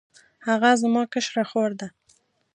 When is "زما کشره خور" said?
0.81-1.71